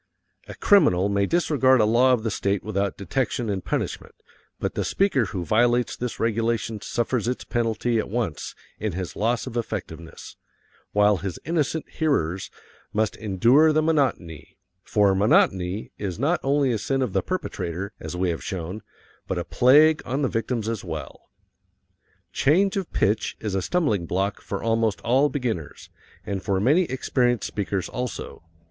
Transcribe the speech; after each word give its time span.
A 0.47 0.55
criminal 0.55 1.09
may 1.09 1.27
disregard 1.27 1.79
a 1.79 1.85
law 1.85 2.11
of 2.11 2.23
the 2.23 2.31
state 2.31 2.63
without 2.63 2.97
detection 2.97 3.51
and 3.51 3.63
punishment, 3.63 4.15
but 4.59 4.73
the 4.73 4.83
speaker 4.83 5.25
who 5.25 5.45
violates 5.45 5.95
this 5.95 6.19
regulation 6.19 6.81
suffers 6.81 7.27
its 7.27 7.43
penalty 7.43 7.99
at 7.99 8.09
once 8.09 8.55
in 8.79 8.93
his 8.93 9.15
loss 9.15 9.45
of 9.45 9.55
effectiveness, 9.55 10.37
while 10.91 11.17
his 11.17 11.37
innocent 11.45 11.87
hearers 11.87 12.49
must 12.91 13.15
endure 13.15 13.71
the 13.71 13.83
monotony 13.83 14.57
for 14.81 15.13
monotony 15.13 15.91
is 15.99 16.17
not 16.17 16.39
only 16.41 16.71
a 16.71 16.79
sin 16.79 17.03
of 17.03 17.13
the 17.13 17.21
perpetrator, 17.21 17.93
as 17.99 18.17
we 18.17 18.31
have 18.31 18.43
shown, 18.43 18.81
but 19.27 19.37
a 19.37 19.43
plague 19.45 20.01
on 20.03 20.23
the 20.23 20.27
victims 20.27 20.67
as 20.67 20.83
well. 20.83 21.29
Change 22.33 22.75
of 22.75 22.91
pitch 22.91 23.37
is 23.39 23.53
a 23.53 23.61
stumbling 23.61 24.07
block 24.07 24.41
for 24.41 24.63
almost 24.63 24.99
all 25.01 25.29
beginners, 25.29 25.91
and 26.25 26.41
for 26.41 26.59
many 26.59 26.85
experienced 26.85 27.45
speakers 27.45 27.87
also. 27.87 28.41